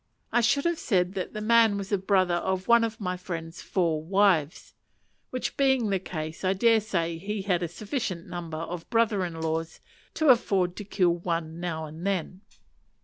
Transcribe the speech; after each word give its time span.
I 0.31 0.41
should 0.41 0.65
have 0.65 0.79
said 0.79 1.13
that 1.13 1.33
the 1.33 1.41
man 1.41 1.77
was 1.77 1.91
a 1.91 1.97
brother 1.99 2.33
of 2.33 2.67
one 2.67 2.83
of 2.83 2.99
my 2.99 3.15
friend's 3.15 3.61
four 3.61 4.01
wives; 4.01 4.73
which 5.29 5.55
being 5.57 5.91
the 5.91 5.99
case, 5.99 6.43
I 6.43 6.53
dare 6.53 6.81
say 6.81 7.19
he 7.19 7.43
had 7.43 7.61
a 7.61 7.67
sufficient 7.67 8.25
number 8.25 8.57
of 8.57 8.89
brothers 8.89 9.27
in 9.31 9.39
law 9.39 9.63
to 10.15 10.29
afford 10.29 10.75
to 10.77 10.83
kill 10.83 11.11
one 11.13 11.59
now 11.59 11.85
and 11.85 12.03
then. 12.03 12.41